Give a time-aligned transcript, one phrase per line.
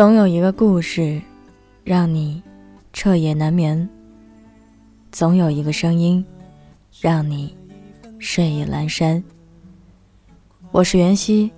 [0.00, 1.20] 总有一个故事，
[1.84, 2.42] 让你
[2.90, 3.86] 彻夜难眠；
[5.12, 6.24] 总有一个声音，
[7.02, 7.54] 让你
[8.18, 9.22] 睡意阑珊。
[10.72, 11.52] 我是袁熙，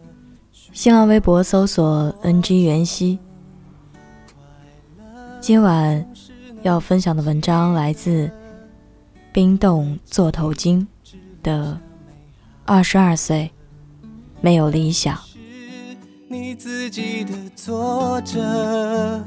[0.73, 3.16] 新浪微博搜索 “ng 袁熙”。
[5.40, 6.04] 今晚
[6.62, 8.29] 要分享的文章来自
[9.32, 10.84] 冰冻座头鲸
[11.45, 11.80] 的
[12.65, 13.48] 二十二岁，
[14.40, 15.16] 没有理想。
[16.32, 19.23] 你自己的作者，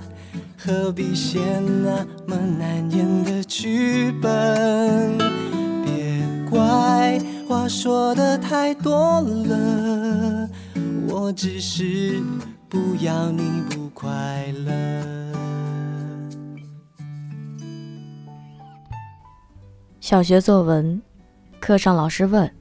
[0.57, 5.15] 何必写那么难演的剧本？
[5.83, 10.49] 别怪话说的太多了，
[11.07, 12.19] 我只是
[12.67, 15.31] 不要你不快乐。
[19.99, 20.99] 小学作文
[21.59, 22.51] 课上，老师问：“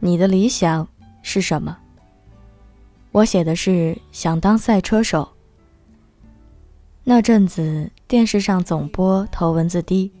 [0.00, 0.88] 你的理想
[1.20, 1.76] 是什么？”
[3.12, 5.28] 我写的是想当赛车手。
[7.02, 10.12] 那阵子电视上总播头文字 D，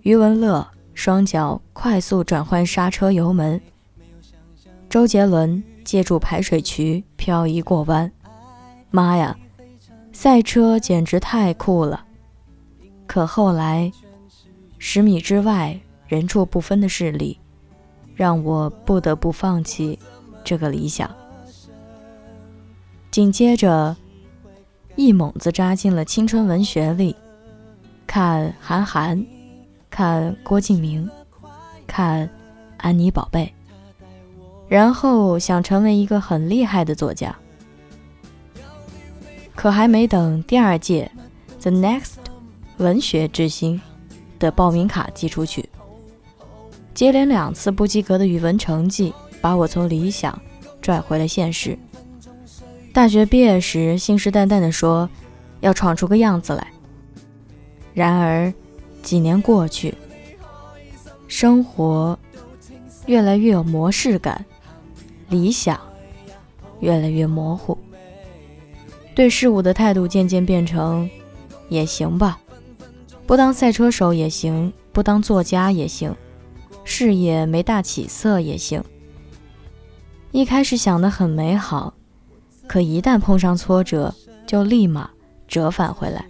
[0.00, 3.60] 余文乐双脚快速转换刹车油门，
[4.88, 8.10] 周杰伦借助排水渠漂移过弯。
[8.90, 9.36] 妈呀，
[10.12, 12.06] 赛车简直太酷了！
[13.06, 13.92] 可后来，
[14.78, 17.38] 十米之外人畜不分的势力，
[18.14, 19.98] 让我不得不放弃
[20.42, 21.14] 这个理想。
[23.16, 23.96] 紧接着，
[24.94, 27.16] 一猛子扎进了青春文学里，
[28.06, 29.26] 看韩寒，
[29.88, 31.08] 看郭敬明，
[31.86, 32.28] 看
[32.76, 33.50] 安妮宝贝，
[34.68, 37.34] 然后想成为一个很厉害的作家。
[39.54, 41.10] 可还没等第二届
[41.62, 42.16] The Next
[42.76, 43.80] 文学之星
[44.38, 45.66] 的报名卡寄出去，
[46.92, 50.38] 接连两次不及格的语文成绩把我从理想
[50.82, 51.78] 拽回了现实。
[52.96, 55.06] 大学毕业时，信誓旦旦地说
[55.60, 56.66] 要闯出个样子来。
[57.92, 58.50] 然而，
[59.02, 59.94] 几年过去，
[61.28, 62.18] 生活
[63.04, 64.42] 越来越有模式感，
[65.28, 65.78] 理想
[66.80, 67.76] 越来越模糊，
[69.14, 71.06] 对事物的态度渐渐变成
[71.68, 72.40] 也行吧，
[73.26, 76.16] 不当赛车手也行，不当作家也行，
[76.82, 78.82] 事业没大起色也行。
[80.32, 81.92] 一开始想的很美好。
[82.66, 84.14] 可一旦碰上挫折，
[84.46, 85.08] 就立马
[85.46, 86.24] 折返回来，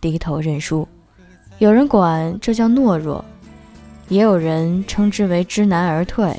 [0.00, 0.86] 低头认输。
[1.58, 3.24] 有人管这叫懦弱，
[4.08, 6.34] 也有人称之为知难而退。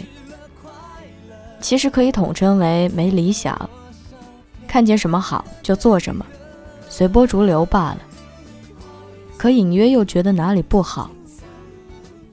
[1.61, 3.69] 其实可以统称为没理想，
[4.67, 6.25] 看见什么好就做什么，
[6.89, 7.97] 随波逐流罢了。
[9.37, 11.09] 可隐约又觉得哪里不好。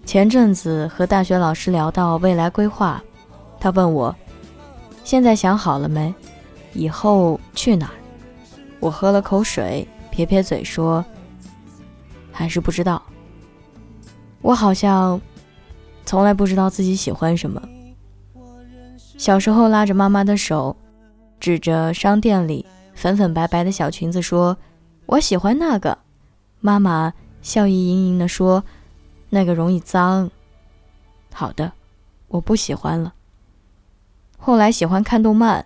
[0.05, 3.03] 前阵子和大学老师聊到未来规划，
[3.59, 4.15] 他问我
[5.03, 6.15] ：“现在想好了没？”
[6.77, 7.95] 以后去哪儿？
[8.79, 11.05] 我喝了口水，撇撇嘴说
[12.31, 13.03] ：“还是不知道。”
[14.43, 15.21] 我好像
[16.05, 17.61] 从来不知道自己喜欢什么。
[19.17, 20.77] 小时候拉着妈妈的手，
[21.41, 24.57] 指着商店里粉粉白白的小裙子说
[25.07, 25.97] ：“我喜欢那个。”
[26.61, 28.63] 妈妈笑意盈盈地说
[29.31, 30.31] ：“那个容易脏。”
[31.33, 31.73] 好的，
[32.29, 33.15] 我不喜欢了。
[34.39, 35.65] 后来喜欢看动漫。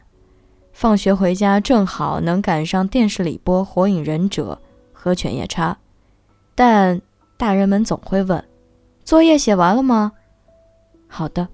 [0.81, 4.59] 放学回家正好能赶上电视里播《火影忍者》
[4.95, 5.73] 和《犬夜叉》，
[6.55, 6.99] 但
[7.37, 8.43] 大人们总会问
[9.05, 10.11] ：“作业写完了吗？”
[11.07, 11.47] 好的，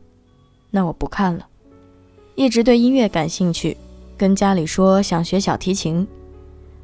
[0.70, 1.44] 那我不看了。
[2.36, 3.76] 一直对音乐感兴趣，
[4.16, 6.06] 跟家里说想学小提琴。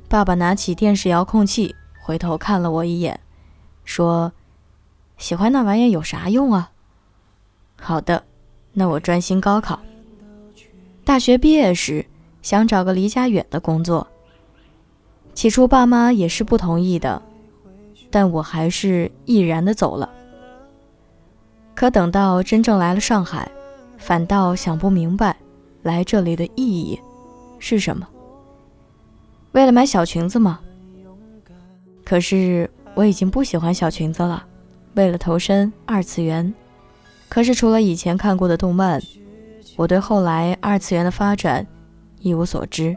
[0.08, 3.20] 爸爸拿起电视遥控器，回头看了我一眼，
[3.84, 4.32] 说
[5.16, 6.72] ：“喜欢那玩意有啥用啊？”
[7.80, 8.24] 好的，
[8.72, 9.78] 那我专心高考。
[11.04, 12.04] 大学毕业时。
[12.42, 14.06] 想找个离家远的工作。
[15.32, 17.22] 起初爸妈也是不同意的，
[18.10, 20.10] 但我还是毅然的走了。
[21.74, 23.50] 可等到真正来了上海，
[23.96, 25.34] 反倒想不明白，
[25.82, 27.00] 来这里的意义
[27.58, 28.06] 是什么？
[29.52, 30.60] 为了买小裙子吗？
[32.04, 34.44] 可是我已经不喜欢小裙子了。
[34.94, 36.52] 为了投身二次元，
[37.30, 39.00] 可是除了以前看过的动漫，
[39.76, 41.66] 我对后来二次元的发展。
[42.22, 42.96] 一无所知，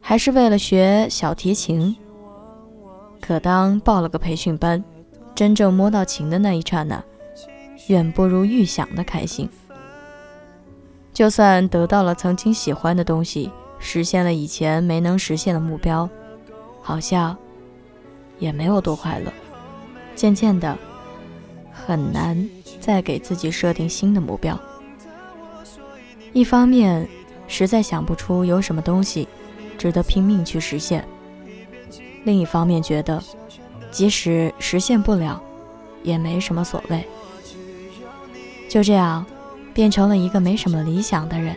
[0.00, 1.96] 还是为了学小提琴。
[3.20, 4.84] 可当报了个培训班，
[5.34, 7.02] 真正摸到琴的那一刹那，
[7.86, 9.48] 远不如预想的开心。
[11.12, 16.08] 就算得到了曾经喜欢的东西，实现了以前没能实现的目标，
[16.82, 17.36] 好像
[18.38, 19.32] 也没有多快乐。
[20.16, 20.76] 渐渐的，
[21.72, 22.48] 很难
[22.80, 24.58] 再给自己设定新的目标。
[26.32, 27.08] 一方面，
[27.46, 29.28] 实在想不出有什么东西
[29.76, 31.00] 值得拼命去实现；
[32.24, 33.22] 另一方面觉得，
[33.90, 35.40] 即使实现不了，
[36.02, 37.06] 也没什么所谓。
[38.68, 39.24] 就这样，
[39.72, 41.56] 变成了一个没什么理想的人。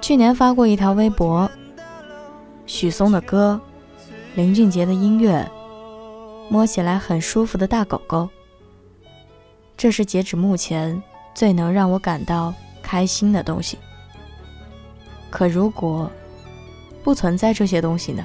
[0.00, 1.50] 去年发过一条微博，
[2.66, 3.60] 许嵩的歌，
[4.34, 5.48] 林俊杰的音乐，
[6.50, 8.28] 摸起来很舒服的大狗狗，
[9.76, 11.02] 这是截止目前
[11.34, 12.52] 最能让我感到
[12.94, 13.76] 开心的东西。
[15.28, 16.08] 可如果
[17.02, 18.24] 不存在这些东西呢？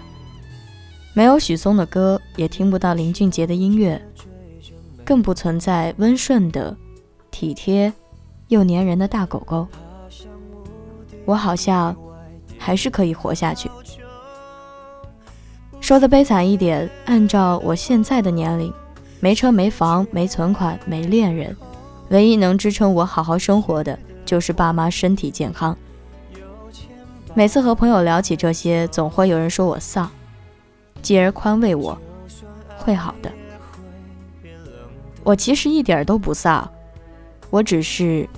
[1.16, 4.00] 没有许嵩的歌，也听不到林俊杰的音乐。
[5.04, 6.78] 更不存在温顺的、
[7.32, 7.92] 体贴
[8.50, 9.68] 又粘人的大狗狗。
[11.26, 11.96] 我好像
[12.60, 13.72] 还是可以活下去。
[15.82, 18.72] 说的悲惨一点，按照我现在的年龄，
[19.20, 21.58] 没车没房没存款没恋人，
[22.10, 23.98] 唯一能支撑我好好生活的
[24.30, 25.76] 就是爸妈身体健康。
[27.34, 30.08] 每次和朋友聊起这些，总会有人说我丧，
[31.02, 32.00] 继而宽慰我，
[32.78, 33.32] 会好的。
[35.24, 36.70] 我其实一点都不丧，
[37.50, 38.30] 我只是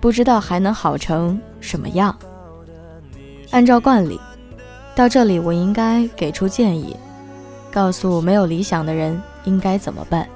[0.00, 2.18] 不知道还能好成什么样。
[3.52, 4.18] 按照惯例，
[4.96, 6.96] 到这里我应该给出建议，
[7.70, 10.28] 告诉没有理想的人应该怎么办。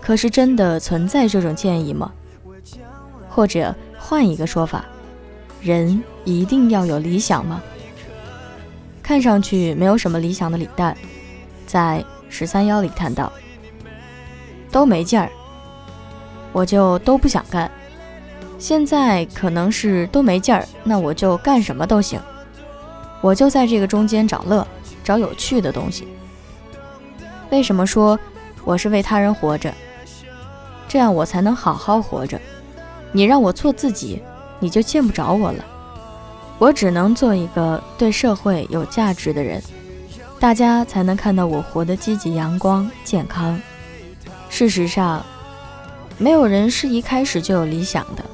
[0.00, 2.12] 可是真的存在这种建议吗？
[3.30, 4.84] 或者换一个说法，
[5.62, 7.62] 人一定要有理想吗？
[9.02, 10.96] 看上去没有什么理想的李诞，
[11.66, 13.32] 在十三幺里谈到。
[14.72, 15.28] 都没劲儿，
[16.52, 17.68] 我就都不想干。
[18.56, 22.20] 现在可能是都没劲儿，那我就干什么都行。
[23.20, 24.66] 我就在这个中间找乐，
[25.02, 26.06] 找有趣的东西。
[27.50, 28.16] 为什么说
[28.64, 29.74] 我是为他人活着？
[30.86, 32.40] 这样我才能好好活着。
[33.12, 34.22] 你让我做自己，
[34.58, 35.64] 你就见不着我了。
[36.58, 39.62] 我只能做一个对社会有价值的人，
[40.38, 43.60] 大家才能看到我活得积极、阳光、健康。
[44.48, 45.24] 事实上，
[46.18, 48.24] 没有人是一开始就有理想的，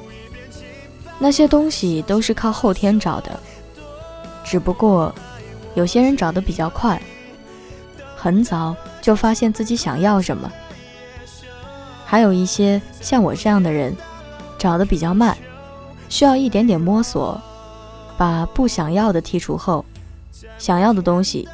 [1.19, 3.39] 那些东西都是靠后天找的。
[4.43, 5.13] 只不过，
[5.73, 7.01] 有些人找的比较快，
[8.15, 10.49] 很早就发现自己想要什么；
[12.05, 13.95] 还有一些像我这样的人，
[14.57, 15.37] 找的比较慢，
[16.09, 17.39] 需要一点点摸索，
[18.17, 19.85] 把不想要的剔除后，
[20.57, 21.47] 想要的东西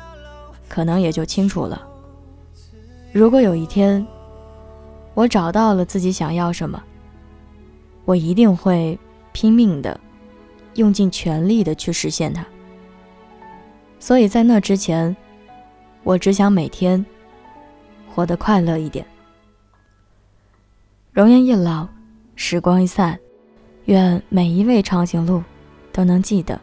[0.69, 1.81] 可能也就清楚了。
[3.11, 4.05] 如果有一天，
[5.13, 6.81] 我找到了自己想要什么，
[8.05, 8.97] 我一定会
[9.31, 9.99] 拼命的，
[10.75, 12.45] 用尽全力的去实现它。
[13.99, 15.15] 所以在那之前，
[16.03, 17.05] 我只想每天
[18.13, 19.05] 活得快乐一点。
[21.11, 21.87] 容颜一老，
[22.35, 23.17] 时光一散，
[23.85, 25.43] 愿每一位长颈鹿
[25.91, 26.59] 都能记得，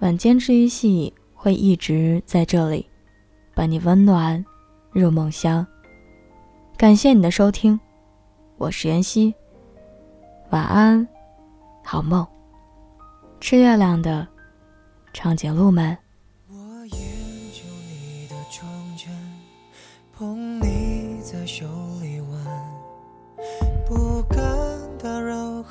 [0.00, 2.86] 晚间治愈系会一直在这里，
[3.54, 4.44] 伴你温暖
[4.90, 5.66] 入梦乡。
[6.76, 7.78] 感谢你的收听，
[8.56, 9.32] 我是妍希。
[10.50, 11.06] 晚安，
[11.84, 12.26] 好梦。
[13.40, 14.26] 吃月亮的
[15.12, 15.96] 长颈鹿们。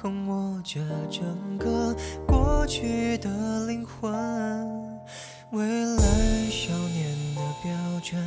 [0.02, 0.80] 横握着
[1.12, 1.24] 整
[1.60, 4.12] 个过去的灵魂，
[5.52, 6.04] 未来
[6.50, 7.72] 少年的标
[8.04, 8.20] 准。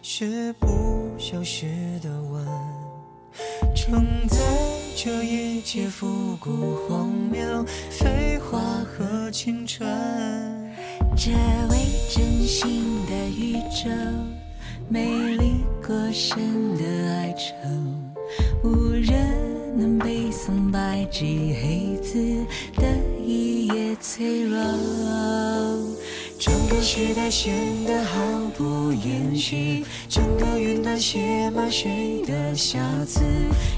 [0.00, 1.66] 是不消失
[2.00, 2.46] 的吻，
[3.74, 4.38] 承载
[4.96, 9.86] 着一切复古、荒谬、废话和青春。
[11.14, 11.30] 这
[11.68, 11.76] 位
[12.08, 13.90] 真心的宇宙，
[14.88, 17.52] 美丽过深的哀愁，
[18.64, 19.05] 无人
[21.10, 22.44] 纸黑字
[22.76, 22.86] 的
[23.24, 24.58] 一页脆弱。
[26.38, 27.54] 整个时代显
[27.86, 28.20] 得毫
[28.58, 33.22] 不掩饰，整个云端写满谁的瑕疵？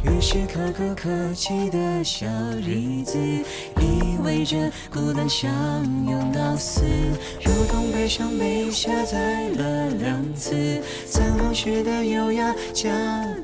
[0.03, 2.27] 于是可歌可泣的小
[2.61, 4.57] 日子，意味着
[4.93, 5.49] 孤单相
[6.11, 6.83] 拥到死，
[7.45, 12.91] 如同悲伤被下载了两次，残往时的优雅加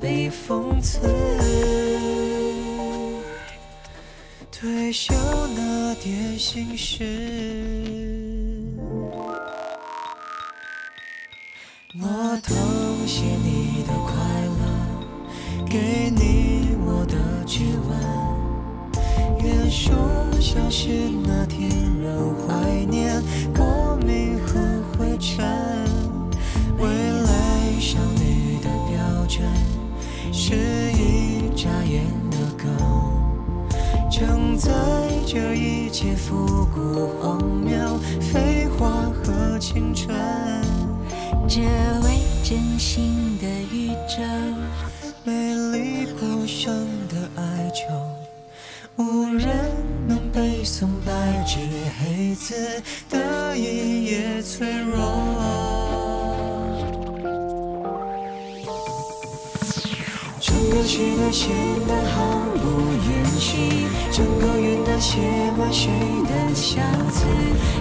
[0.01, 0.99] 倍讽刺，
[4.65, 5.13] 退休
[5.55, 7.05] 那点心事。
[12.01, 12.55] 我偷
[13.07, 14.15] 写你的快
[14.59, 19.45] 乐，给你我的指纹。
[19.45, 19.95] 愿说
[20.41, 21.69] 消失那天，
[22.03, 23.23] 让怀念
[23.55, 25.45] 过敏和灰尘。
[26.79, 29.47] 未来少女的标准，
[30.33, 30.55] 是
[30.95, 32.73] 一眨眼的梗，
[34.57, 34.71] 在。
[35.27, 40.15] 这一切复古荒谬，废话和青春。
[41.49, 44.23] 这位真心的宇宙，
[45.25, 46.73] 美丽不伤
[47.09, 47.83] 的哀愁，
[48.97, 49.57] 无人
[50.07, 51.13] 能背诵白
[51.45, 51.59] 纸
[51.99, 52.55] 黑字
[53.11, 55.01] 的一页脆弱。
[60.41, 61.51] 整个时代显
[61.89, 63.57] 得毫不掩饰，
[65.05, 65.21] 写
[65.59, 65.91] 满谁
[66.25, 66.81] 的瑕
[67.13, 67.27] 疵，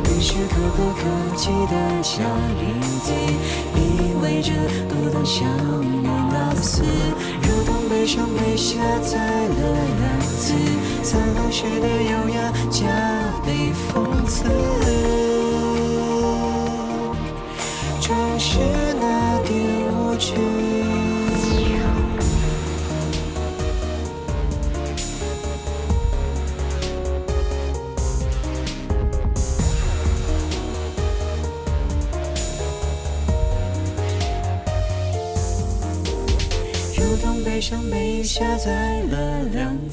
[0.04, 1.02] 于是可歌可
[1.38, 2.22] 泣的小
[2.60, 2.62] 日
[3.02, 3.14] 子，
[3.78, 4.52] 意味着
[4.90, 5.48] 孤单想
[5.80, 6.84] 念到死，
[7.44, 9.56] 如同悲伤被下载了
[10.02, 10.54] 两次，
[11.02, 12.84] 灿烂时的优雅加
[13.46, 14.44] 倍讽刺，
[18.02, 18.60] 正是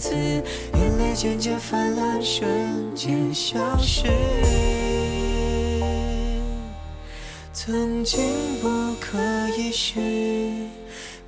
[0.01, 2.49] 次，眼泪渐渐泛滥，瞬
[2.95, 4.07] 间消失。
[7.53, 8.19] 曾经
[8.63, 9.19] 不可
[9.59, 10.01] 一世，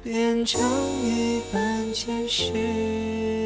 [0.03, 0.59] 变成
[1.05, 3.42] 一般见识。